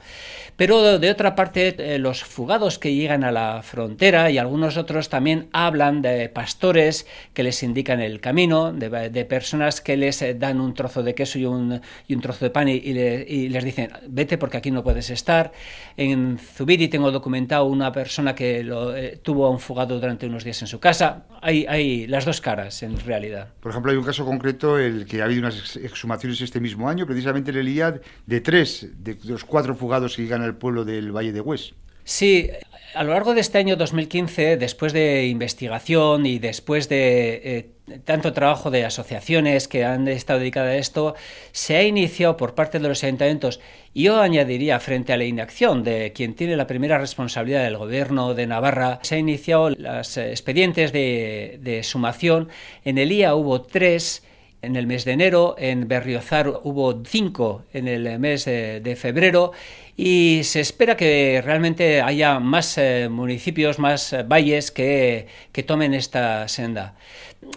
Pero 0.55 0.99
de 0.99 1.09
otra 1.09 1.35
parte, 1.35 1.75
eh, 1.79 1.97
los 1.97 2.23
fugados 2.23 2.77
que 2.77 2.93
llegan 2.93 3.23
a 3.23 3.31
la 3.31 3.63
frontera 3.63 4.29
y 4.29 4.37
algunos 4.37 4.77
otros 4.77 5.09
también 5.09 5.49
hablan 5.51 6.01
de 6.03 6.29
pastores 6.29 7.07
que 7.33 7.41
les 7.41 7.63
indican 7.63 7.99
el 7.99 8.19
camino, 8.19 8.71
de, 8.71 9.25
personas 9.25 9.81
que 9.81 9.97
les 9.97 10.21
eh, 10.21 10.35
dan 10.35 10.61
un 10.61 10.73
trozo 10.73 11.01
de 11.01 11.15
queso 11.15 11.39
y 11.39 11.45
un, 11.45 11.81
y 12.07 12.13
un 12.13 12.21
trozo 12.21 12.45
de 12.45 12.51
pan 12.51 12.69
y 12.69 12.79
les 12.79 13.63
dicen, 13.63 13.89
vete 14.07 14.37
porque 14.37 14.57
aquí 14.57 14.69
no 14.69 14.83
puedes 14.83 15.09
estar 15.09 15.51
en 15.97 16.37
Zubiri 16.37 16.87
tengo 16.87 17.11
documentado 17.11 17.65
una 17.65 17.91
persona 17.91 18.33
que 18.33 18.63
lo, 18.63 18.95
eh, 18.95 19.19
tuvo 19.21 19.45
a 19.45 19.49
un 19.49 19.59
fugado 19.59 19.99
durante 19.99 20.25
unos 20.25 20.43
días 20.43 20.61
en 20.61 20.67
su 20.67 20.79
casa. 20.79 21.25
Hay, 21.41 21.65
hay 21.67 22.07
las 22.07 22.25
dos 22.25 22.41
caras, 22.41 22.83
en 22.83 22.99
realidad. 22.99 23.49
Por 23.59 23.71
ejemplo, 23.71 23.91
hay 23.91 23.97
un 23.97 24.03
caso 24.03 24.25
concreto, 24.25 24.79
el 24.79 25.05
que 25.05 25.21
ha 25.21 25.25
habido 25.25 25.41
unas 25.41 25.75
exhumaciones 25.75 26.41
este 26.41 26.59
mismo 26.59 26.89
año, 26.89 27.05
precisamente 27.05 27.51
en 27.51 27.57
el 27.57 27.69
IAD, 27.69 28.01
de 28.25 28.41
tres 28.41 28.87
de 28.97 29.17
los 29.23 29.45
cuatro 29.45 29.75
fugados 29.75 30.15
que 30.15 30.23
llegan 30.23 30.41
al 30.41 30.55
pueblo 30.55 30.85
del 30.85 31.11
Valle 31.11 31.31
de 31.31 31.41
Hues. 31.41 31.73
Sí, 32.03 32.49
a 32.95 33.03
lo 33.03 33.13
largo 33.13 33.33
de 33.33 33.41
este 33.41 33.57
año 33.57 33.75
2015, 33.75 34.57
después 34.57 34.93
de 34.93 35.27
investigación 35.27 36.25
y 36.25 36.39
después 36.39 36.89
de 36.89 37.41
eh, 37.43 37.99
tanto 38.05 38.33
trabajo 38.33 38.71
de 38.71 38.85
asociaciones 38.85 39.67
que 39.67 39.83
han 39.85 40.07
estado 40.07 40.39
dedicadas 40.39 40.69
a 40.69 40.77
esto, 40.77 41.15
se 41.51 41.75
ha 41.75 41.83
iniciado 41.83 42.37
por 42.37 42.55
parte 42.55 42.79
de 42.79 42.87
los 42.87 43.03
ayuntamientos, 43.03 43.59
y 43.93 44.03
yo 44.03 44.19
añadiría 44.21 44.79
frente 44.79 45.13
a 45.13 45.17
la 45.17 45.25
inacción 45.25 45.83
de 45.83 46.13
quien 46.13 46.35
tiene 46.35 46.55
la 46.55 46.67
primera 46.67 46.97
responsabilidad 46.97 47.63
del 47.63 47.77
gobierno 47.77 48.33
de 48.33 48.47
Navarra, 48.47 48.99
se 49.01 49.15
han 49.15 49.21
iniciado 49.21 49.69
los 49.71 50.17
expedientes 50.17 50.91
de, 50.91 51.59
de 51.61 51.83
sumación. 51.83 52.49
En 52.85 52.97
el 52.97 53.11
IA 53.11 53.35
hubo 53.35 53.61
tres 53.61 54.23
en 54.63 54.75
el 54.75 54.87
mes 54.87 55.05
de 55.05 55.11
enero, 55.11 55.55
en 55.59 55.87
Berriozar 55.87 56.47
hubo 56.63 57.03
cinco 57.05 57.65
en 57.73 57.87
el 57.87 58.17
mes 58.17 58.45
de, 58.45 58.97
febrero 58.99 59.51
y 59.97 60.41
se 60.43 60.61
espera 60.61 60.97
que 60.97 61.41
realmente 61.43 62.01
haya 62.01 62.39
más 62.39 62.77
eh, 62.77 63.09
municipios, 63.09 63.77
más 63.77 64.13
eh, 64.13 64.23
valles 64.23 64.71
que, 64.71 65.27
que 65.51 65.63
tomen 65.63 65.93
esta 65.93 66.47
senda 66.47 66.95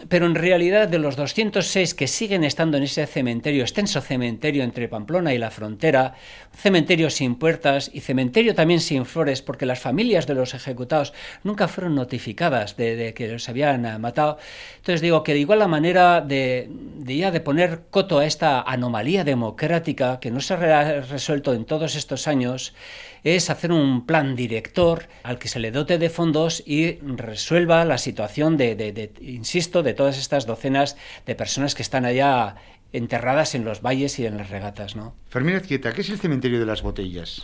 pero 0.09 0.26
en 0.26 0.35
realidad 0.35 0.88
de 0.88 0.99
los 0.99 1.16
206 1.16 1.95
que 1.95 2.07
siguen 2.07 2.45
estando 2.45 2.76
en 2.76 2.85
ese 2.85 3.07
cementerio, 3.07 3.62
extenso 3.62 4.00
cementerio 4.00 4.62
entre 4.62 4.88
Pamplona 4.88 5.35
y 5.35 5.38
la 5.38 5.50
frontera, 5.50 6.14
cementerio 6.55 7.11
sin 7.11 7.37
puertas 7.37 7.90
y 7.93 8.00
cementerio 8.00 8.55
también 8.55 8.81
sin 8.81 9.07
flores, 9.07 9.43
porque 9.43 9.66
las 9.66 9.81
familias 9.81 10.26
de 10.26 10.35
los 10.35 10.55
ejecutados 10.55 11.12
nunca 11.45 11.69
fueron 11.69 11.95
notificadas 11.95 12.76
de, 12.76 13.14
que 13.14 13.28
los 13.28 13.49
habían 13.49 13.85
eh, 13.87 13.99
matado. 13.99 14.38
Entonces 14.76 15.00
digo 15.00 15.23
que 15.23 15.35
de 15.35 15.40
igual 15.40 15.59
la 15.59 15.69
manera 15.69 16.21
de, 16.21 16.69
de 16.71 17.16
ya 17.16 17.31
de 17.31 17.40
poner 17.40 17.83
coto 17.90 18.19
a 18.19 18.26
esta 18.26 18.62
anomalía 18.62 19.25
democrática 19.25 20.21
que 20.21 20.31
no 20.31 20.40
se 20.40 20.55
ha 20.55 21.00
resuelto 21.02 21.55
en 21.55 21.64
todos 21.64 21.97
estos 21.97 22.28
años, 22.28 22.75
es 23.35 23.50
hacer 23.50 23.73
un 23.73 24.07
plan 24.07 24.37
director 24.37 25.09
al 25.25 25.38
que 25.38 25.49
se 25.49 25.59
le 25.59 25.73
dote 25.73 25.99
de 25.99 26.11
fondos 26.11 26.62
y 26.64 26.99
resuelva 27.00 27.85
la 27.85 27.99
situación 27.99 28.57
de, 28.57 29.11
insisto, 29.21 29.75
de 29.83 29.95
todas 29.95 30.18
estas 30.18 30.47
docenas 30.47 30.97
de 31.26 31.35
personas 31.35 31.75
que 31.75 31.83
están 31.83 32.04
allá 32.04 32.56
enterradas 32.92 33.54
en 33.54 33.64
los 33.64 33.83
valles 33.83 34.18
y 34.18 34.26
en 34.26 34.37
las 34.37 34.50
regatas. 34.50 34.97
¿no? 34.97 35.14
Fermín 35.28 35.56
Azquieta, 35.56 35.92
¿qué 35.92 36.00
es 36.00 36.11
el 36.11 36.18
cementerio 36.18 36.59
de 36.59 36.66
las 36.66 36.83
botellas? 36.83 37.42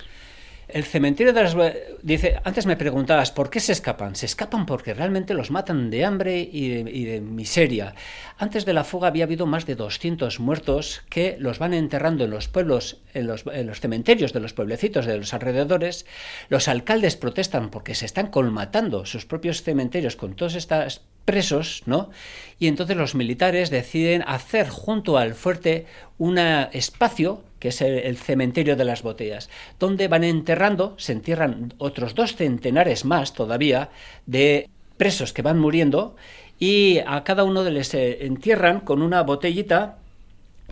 El 0.68 0.84
cementerio 0.84 1.34
de 1.34 1.42
las... 1.42 1.54
Dice, 2.02 2.40
antes 2.44 2.64
me 2.64 2.76
preguntabas, 2.76 3.30
¿por 3.30 3.50
qué 3.50 3.60
se 3.60 3.72
escapan? 3.72 4.16
Se 4.16 4.24
escapan 4.24 4.64
porque 4.64 4.94
realmente 4.94 5.34
los 5.34 5.50
matan 5.50 5.90
de 5.90 6.04
hambre 6.06 6.40
y 6.40 7.04
de, 7.04 7.20
miseria. 7.20 7.94
Antes 8.38 8.64
de 8.64 8.72
la 8.72 8.84
fuga 8.84 9.08
había 9.08 9.24
habido 9.24 9.44
más 9.44 9.66
de 9.66 9.74
200 9.74 10.40
muertos 10.40 11.02
que 11.10 11.36
los 11.38 11.58
van 11.58 11.74
enterrando 11.74 12.24
en 12.24 12.30
los 12.30 12.48
pueblos, 12.48 13.02
en 13.12 13.26
los, 13.26 13.44
en 13.52 13.66
los 13.66 13.80
cementerios 13.80 14.32
de 14.32 14.40
los 14.40 14.54
pueblecitos 14.54 15.04
de 15.04 15.18
los 15.18 15.34
alrededores. 15.34 16.06
Los 16.48 16.68
alcaldes 16.68 17.16
protestan 17.16 17.70
porque 17.70 17.94
se 17.94 18.06
están 18.06 18.28
colmatando 18.28 19.04
sus 19.04 19.26
propios 19.26 19.62
cementerios 19.62 20.16
con 20.16 20.36
todos 20.36 20.54
estos 20.54 21.02
presos, 21.24 21.82
¿no? 21.86 22.10
Y 22.58 22.68
entonces 22.68 22.96
los 22.96 23.14
militares 23.14 23.70
deciden 23.70 24.22
hacer 24.26 24.68
junto 24.68 25.18
al 25.18 25.34
fuerte 25.34 25.86
un 26.18 26.38
espacio 26.38 27.42
que 27.62 27.68
es 27.68 27.80
el, 27.80 28.16
cementerio 28.16 28.74
de 28.74 28.84
las 28.84 29.02
botellas, 29.02 29.48
donde 29.78 30.08
van 30.08 30.24
enterrando, 30.24 30.94
se 30.98 31.12
entierran 31.12 31.74
otros 31.78 32.16
dos 32.16 32.34
centenares 32.34 33.04
más 33.04 33.34
todavía 33.34 33.90
de 34.26 34.68
presos 34.96 35.32
que 35.32 35.42
van 35.42 35.60
muriendo 35.60 36.16
y 36.58 36.98
a 37.06 37.22
cada 37.22 37.44
uno 37.44 37.62
les 37.62 37.94
eh, 37.94 38.26
entierran 38.26 38.80
con 38.80 39.00
una 39.00 39.22
botellita 39.22 39.98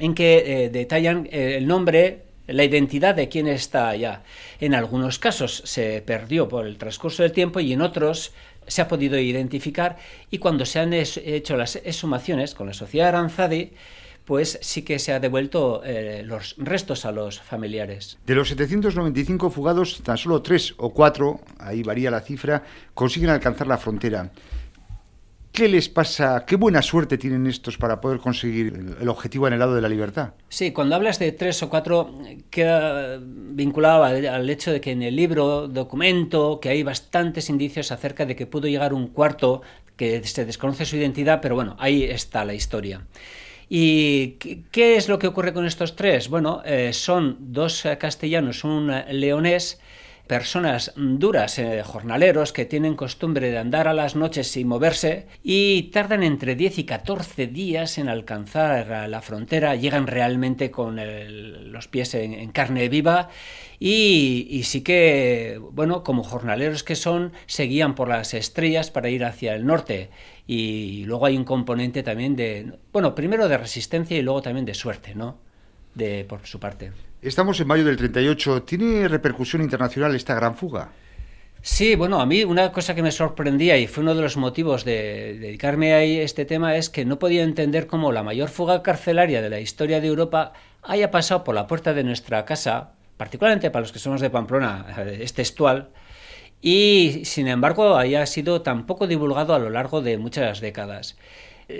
en 0.00 0.14
que 0.14 0.64
eh, 0.64 0.70
detallan 0.70 1.28
eh, 1.30 1.58
el 1.58 1.68
nombre, 1.68 2.24
la 2.52 2.64
identidad 2.64 3.14
de 3.14 3.28
quién 3.28 3.46
está 3.46 3.88
allá. 3.88 4.22
En 4.60 4.74
algunos 4.74 5.18
casos 5.18 5.62
se 5.64 6.02
perdió 6.02 6.48
por 6.48 6.66
el 6.66 6.78
transcurso 6.78 7.22
del 7.22 7.32
tiempo 7.32 7.60
y 7.60 7.72
en 7.72 7.82
otros 7.82 8.32
se 8.66 8.82
ha 8.82 8.88
podido 8.88 9.18
identificar 9.18 9.96
y 10.30 10.38
cuando 10.38 10.64
se 10.64 10.78
han 10.78 10.92
hecho 10.92 11.56
las 11.56 11.76
exhumaciones 11.76 12.54
con 12.54 12.66
la 12.66 12.74
sociedad 12.74 13.08
Aranzadi, 13.08 13.72
pues 14.24 14.58
sí 14.62 14.82
que 14.82 14.98
se 14.98 15.12
ha 15.12 15.18
devuelto 15.18 15.82
eh, 15.84 16.22
los 16.24 16.54
restos 16.58 17.04
a 17.04 17.10
los 17.10 17.40
familiares. 17.40 18.18
De 18.26 18.34
los 18.34 18.48
795 18.48 19.50
fugados, 19.50 20.02
tan 20.04 20.16
solo 20.18 20.40
tres 20.40 20.74
o 20.76 20.90
cuatro, 20.94 21.40
ahí 21.58 21.82
varía 21.82 22.10
la 22.12 22.20
cifra, 22.20 22.62
consiguen 22.94 23.30
alcanzar 23.30 23.66
la 23.66 23.78
frontera. 23.78 24.30
¿Qué 25.60 25.68
les 25.68 25.90
pasa? 25.90 26.46
¿Qué 26.46 26.56
buena 26.56 26.80
suerte 26.80 27.18
tienen 27.18 27.46
estos 27.46 27.76
para 27.76 28.00
poder 28.00 28.18
conseguir 28.18 28.72
el 28.98 29.08
objetivo 29.10 29.44
anhelado 29.44 29.74
de 29.74 29.82
la 29.82 29.90
libertad? 29.90 30.32
Sí, 30.48 30.70
cuando 30.70 30.96
hablas 30.96 31.18
de 31.18 31.32
tres 31.32 31.62
o 31.62 31.68
cuatro, 31.68 32.18
queda 32.48 33.20
vinculado 33.20 34.04
al 34.04 34.48
hecho 34.48 34.72
de 34.72 34.80
que 34.80 34.92
en 34.92 35.02
el 35.02 35.14
libro 35.14 35.68
documento 35.68 36.60
que 36.60 36.70
hay 36.70 36.82
bastantes 36.82 37.50
indicios 37.50 37.92
acerca 37.92 38.24
de 38.24 38.34
que 38.36 38.46
pudo 38.46 38.68
llegar 38.68 38.94
un 38.94 39.08
cuarto 39.08 39.60
que 39.98 40.24
se 40.24 40.46
desconoce 40.46 40.86
su 40.86 40.96
identidad, 40.96 41.42
pero 41.42 41.56
bueno, 41.56 41.76
ahí 41.78 42.04
está 42.04 42.42
la 42.46 42.54
historia. 42.54 43.02
¿Y 43.68 44.36
qué 44.72 44.96
es 44.96 45.10
lo 45.10 45.18
que 45.18 45.26
ocurre 45.26 45.52
con 45.52 45.66
estos 45.66 45.94
tres? 45.94 46.30
Bueno, 46.30 46.62
eh, 46.64 46.94
son 46.94 47.36
dos 47.38 47.84
eh, 47.84 47.98
castellanos, 47.98 48.64
un 48.64 48.90
eh, 48.90 49.12
leonés, 49.12 49.78
personas 50.30 50.92
duras, 50.94 51.60
jornaleros, 51.82 52.52
que 52.52 52.64
tienen 52.64 52.94
costumbre 52.94 53.50
de 53.50 53.58
andar 53.58 53.88
a 53.88 53.94
las 53.94 54.14
noches 54.14 54.46
sin 54.46 54.68
moverse 54.68 55.26
y 55.42 55.90
tardan 55.90 56.22
entre 56.22 56.54
10 56.54 56.78
y 56.78 56.84
14 56.84 57.48
días 57.48 57.98
en 57.98 58.08
alcanzar 58.08 59.08
la 59.08 59.22
frontera, 59.22 59.74
llegan 59.74 60.06
realmente 60.06 60.70
con 60.70 61.00
los 61.72 61.88
pies 61.88 62.14
en, 62.14 62.48
carne 62.52 62.88
viva 62.88 63.28
y, 63.80 64.46
y, 64.48 64.62
sí 64.62 64.82
que, 64.82 65.60
bueno, 65.72 66.04
como 66.04 66.22
jornaleros 66.22 66.84
que 66.84 66.94
son, 66.94 67.32
seguían 67.46 67.96
por 67.96 68.06
las 68.06 68.32
estrellas 68.32 68.92
para 68.92 69.10
ir 69.10 69.24
hacia 69.24 69.56
el 69.56 69.66
norte 69.66 70.10
y 70.46 71.02
luego 71.06 71.26
hay 71.26 71.36
un 71.36 71.44
componente 71.44 72.04
también 72.04 72.36
de, 72.36 72.78
bueno, 72.92 73.16
primero 73.16 73.48
de 73.48 73.58
resistencia 73.58 74.16
y 74.16 74.22
luego 74.22 74.42
también 74.42 74.64
de 74.64 74.74
suerte, 74.74 75.16
¿no? 75.16 75.49
De, 75.94 76.24
por 76.24 76.46
su 76.46 76.60
parte. 76.60 76.92
Estamos 77.22 77.60
en 77.60 77.66
mayo 77.66 77.84
del 77.84 77.96
38. 77.96 78.62
¿Tiene 78.62 79.08
repercusión 79.08 79.60
internacional 79.62 80.14
esta 80.14 80.34
gran 80.34 80.54
fuga? 80.54 80.90
Sí, 81.62 81.94
bueno, 81.94 82.20
a 82.20 82.26
mí 82.26 82.42
una 82.44 82.72
cosa 82.72 82.94
que 82.94 83.02
me 83.02 83.12
sorprendía 83.12 83.76
y 83.76 83.86
fue 83.86 84.02
uno 84.02 84.14
de 84.14 84.22
los 84.22 84.38
motivos 84.38 84.86
de 84.86 85.36
dedicarme 85.38 85.92
a 85.92 86.02
este 86.02 86.46
tema 86.46 86.76
es 86.76 86.88
que 86.88 87.04
no 87.04 87.18
podía 87.18 87.42
entender 87.42 87.86
cómo 87.86 88.12
la 88.12 88.22
mayor 88.22 88.48
fuga 88.48 88.82
carcelaria 88.82 89.42
de 89.42 89.50
la 89.50 89.60
historia 89.60 90.00
de 90.00 90.06
Europa 90.06 90.54
haya 90.82 91.10
pasado 91.10 91.44
por 91.44 91.54
la 91.54 91.66
puerta 91.66 91.92
de 91.92 92.02
nuestra 92.02 92.46
casa, 92.46 92.92
particularmente 93.18 93.70
para 93.70 93.82
los 93.82 93.92
que 93.92 93.98
somos 93.98 94.22
de 94.22 94.30
Pamplona, 94.30 94.86
es 95.20 95.34
textual, 95.34 95.90
y 96.62 97.22
sin 97.24 97.46
embargo 97.46 97.96
haya 97.96 98.24
sido 98.24 98.62
tan 98.62 98.86
poco 98.86 99.06
divulgado 99.06 99.54
a 99.54 99.58
lo 99.58 99.68
largo 99.68 100.00
de 100.00 100.16
muchas 100.16 100.60
décadas. 100.60 101.18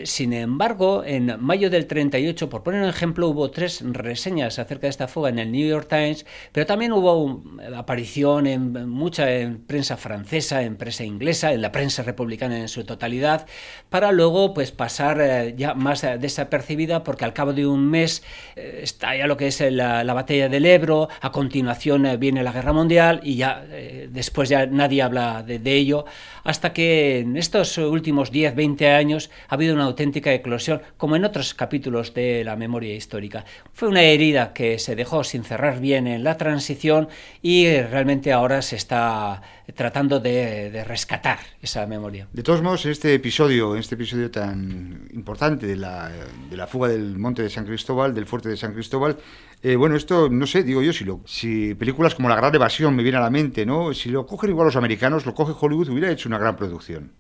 Sin 0.05 0.33
embargo, 0.33 1.05
en 1.05 1.37
mayo 1.41 1.71
del 1.71 1.87
38, 1.87 2.49
por 2.49 2.63
poner 2.63 2.83
un 2.83 2.89
ejemplo, 2.89 3.29
hubo 3.29 3.51
tres 3.51 3.83
reseñas 3.85 4.59
acerca 4.59 4.83
de 4.83 4.91
esta 4.91 5.09
fuga 5.09 5.29
en 5.29 5.39
el 5.39 5.51
New 5.51 5.67
York 5.67 5.89
Times, 5.89 6.27
pero 6.53 6.67
también 6.67 6.93
hubo 6.93 7.43
aparición 7.77 8.47
en 8.47 8.89
mucha 8.89 9.31
en 9.31 9.59
prensa 9.59 9.97
francesa, 9.97 10.63
en 10.63 10.77
prensa 10.77 11.05
inglesa, 11.05 11.53
en 11.53 11.63
la 11.63 11.73
prensa 11.73 12.03
republicana 12.03 12.59
en 12.59 12.69
su 12.69 12.85
totalidad, 12.85 13.47
para 13.89 14.13
luego 14.13 14.55
pues 14.55 14.73
pasar 14.73 15.21
eh, 15.21 15.55
ya 15.57 15.75
más 15.75 16.03
desapercibida 16.19 17.03
porque 17.05 17.25
al 17.25 17.33
cabo 17.33 17.53
de 17.53 17.67
un 17.67 17.89
mes 17.89 18.23
eh, 18.57 18.81
está 18.83 19.17
ya 19.17 19.27
lo 19.27 19.37
que 19.37 19.49
es 19.49 19.61
la, 19.61 20.03
batalla 20.15 20.49
del 20.49 20.67
Ebro, 20.67 21.09
a 21.21 21.33
continuación 21.33 22.07
eh, 22.07 22.17
viene 22.17 22.43
la 22.43 22.53
Guerra 22.53 22.73
Mundial 22.73 23.21
y 23.23 23.37
ya 23.37 23.65
después 24.09 24.49
ya 24.49 24.67
nadie 24.67 25.03
habla 25.03 25.43
de, 25.43 25.59
de 25.59 25.75
ello, 25.75 26.05
hasta 26.45 26.73
que 26.73 27.21
en 27.21 27.37
estos 27.37 27.79
últimos 27.79 28.31
10, 28.31 28.55
20 28.55 28.89
años 28.89 29.31
ha 29.49 29.55
habido 29.55 29.75
una 29.75 29.80
auténtica 29.85 30.33
eclosión, 30.33 30.83
como 30.97 31.17
en 31.17 31.25
otros 31.25 31.55
capítulos 31.55 32.15
de 32.15 32.45
la 32.45 32.57
memoria 32.57 32.95
histórica. 32.95 33.45
Fue 33.73 33.89
una 33.89 34.03
herida 34.03 34.53
que 34.53 34.79
se 34.79 34.97
dejó 34.97 35.25
sin 35.25 35.45
cerrar 35.45 35.81
bien 35.81 36.07
en 36.07 36.25
la 36.25 36.37
transición 36.37 37.09
y 37.43 37.67
realmente 37.81 38.33
ahora 38.33 38.63
se 38.63 38.77
está 38.77 39.43
tratando 39.75 40.21
de, 40.21 40.85
rescatar 40.87 41.39
esa 41.63 41.87
memoria. 41.87 42.27
De 42.33 42.43
todos 42.43 42.63
modos, 42.63 42.87
este 42.87 43.15
episodio, 43.15 43.77
este 43.77 43.95
episodio 43.95 44.31
tan 44.31 45.09
importante 45.13 45.67
de 45.67 45.77
la, 45.77 46.11
de 46.51 46.57
la 46.57 46.67
fuga 46.67 46.89
del 46.89 47.19
monte 47.19 47.43
de 47.43 47.51
San 47.51 47.67
Cristóbal, 47.67 48.15
del 48.15 48.27
fuerte 48.27 48.49
de 48.49 48.57
San 48.57 48.73
Cristóbal, 48.73 49.17
eh, 49.63 49.77
bueno, 49.77 49.95
esto 49.95 50.31
no 50.31 50.47
sé, 50.47 50.63
digo 50.63 50.81
yo, 50.81 50.93
si, 50.93 51.05
lo, 51.05 51.21
si 51.27 51.75
películas 51.75 52.15
como 52.15 52.29
La 52.31 52.37
Gran 52.37 52.55
Evasión 52.55 52.97
me 52.97 53.03
viene 53.03 53.19
a 53.19 53.21
la 53.21 53.31
mente, 53.31 53.67
¿no? 53.67 53.93
Si 53.93 54.09
lo 54.09 54.27
cogen 54.27 54.51
igual 54.51 54.67
los 54.67 54.77
americanos, 54.77 55.27
lo 55.27 55.35
coge 55.35 55.53
Hollywood, 55.59 55.91
hubiera 55.91 56.11
hecho 56.11 56.29
una 56.29 56.39
gran 56.39 56.57
producción. 56.57 57.13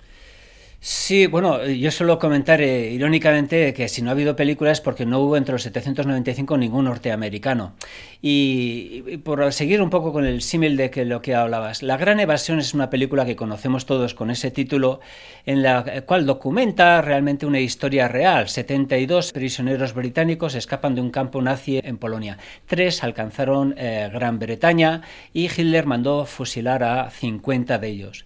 Sí, 0.83 1.27
bueno, 1.27 1.67
yo 1.67 1.91
suelo 1.91 2.19
comentar 2.19 2.63
eh, 2.63 2.91
irónicamente 2.91 3.75
que 3.75 3.87
si 3.87 4.01
no 4.01 4.09
ha 4.09 4.13
habido 4.13 4.35
películas 4.35 4.79
es 4.79 4.81
porque 4.81 5.05
no 5.05 5.21
hubo 5.21 5.37
entre 5.37 5.53
los 5.53 5.63
795 5.63 6.57
ningún 6.57 6.87
norteamericano. 6.87 7.75
Y, 8.23 9.19
por 9.19 9.53
seguir 9.53 9.83
un 9.83 9.91
poco 9.91 10.11
con 10.11 10.25
el 10.25 10.41
símil 10.41 10.79
de 10.79 10.91
que 10.91 11.05
lo 11.05 11.21
que 11.21 11.35
hablabas, 11.35 11.83
La 11.83 11.99
Gran 11.99 12.19
Evasión 12.19 12.61
es 12.61 12.73
una 12.73 12.89
película 12.89 13.27
que 13.27 13.37
conocemos 13.37 13.85
todos 13.85 14.15
con 14.15 14.31
ese 14.31 14.51
título, 14.51 15.01
en 15.45 15.63
la 15.63 16.03
cual 16.07 16.25
documenta 16.25 17.03
realmente 17.03 17.45
una 17.45 17.61
historia 17.61 18.09
real. 18.09 18.49
72 18.49 19.33
prisioneros 19.33 19.93
británicos 19.93 20.55
escapan 20.55 20.95
de 20.95 21.03
un 21.03 21.11
campo 21.11 21.43
nazi 21.43 21.79
en 21.85 21.99
Polonia. 21.99 22.39
Tres 22.67 23.05
alcanzaron 23.05 23.75
eh, 23.77 24.09
Gran 24.11 24.39
Bretaña 24.39 25.03
y 25.35 25.45
Hitler 25.45 25.85
mandó 25.85 26.25
fusilar 26.25 26.83
a 26.85 27.11
50 27.11 27.79
de 27.79 27.89
ellos. 27.89 28.25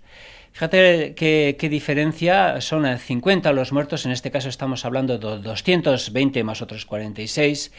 Fíjate 0.55 1.17
qué, 1.17 1.69
diferencia, 1.69 2.61
son 2.61 2.87
50 2.87 3.53
los 3.53 3.73
muertos, 3.73 4.07
en 4.07 4.13
este 4.13 4.31
caso 4.31 4.49
estamos 4.49 4.85
hablando 4.85 5.19
de 5.19 5.43
220 5.43 6.45
más 6.45 6.63
otros 6.63 6.87
46, 6.87 7.73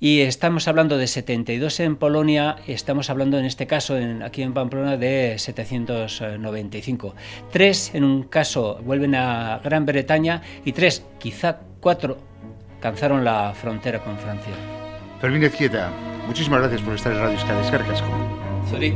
y 0.00 0.20
estamos 0.20 0.68
hablando 0.68 0.98
de 0.98 1.06
72 1.06 1.80
en 1.80 1.96
Polonia, 1.96 2.56
estamos 2.66 3.08
hablando 3.08 3.38
en 3.38 3.46
este 3.46 3.66
caso 3.66 3.96
en, 3.96 4.22
aquí 4.22 4.42
en 4.42 4.52
Pamplona 4.52 4.98
de 4.98 5.36
795. 5.38 7.14
Tres 7.50 7.94
en 7.94 8.04
un 8.04 8.24
caso 8.24 8.78
vuelven 8.84 9.14
a 9.14 9.58
Gran 9.64 9.86
Bretaña 9.86 10.42
y 10.66 10.72
tres, 10.72 11.06
quizá 11.18 11.60
cuatro, 11.80 12.18
alcanzaron 12.74 13.24
la 13.24 13.54
frontera 13.54 14.04
con 14.04 14.18
Francia. 14.18 14.52
Fermín 15.22 15.42
Ezquieta, 15.42 15.90
muchísimas 16.26 16.60
gracias 16.60 16.82
por 16.82 16.94
estar 16.96 17.12
en 17.12 17.18
Radio 17.18 17.38
Escala. 17.38 17.64
Sorry. 18.68 18.94